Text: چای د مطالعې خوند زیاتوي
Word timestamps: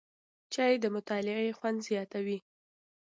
چای 0.53 0.73
د 0.83 0.85
مطالعې 0.95 1.55
خوند 1.57 1.79
زیاتوي 1.87 2.39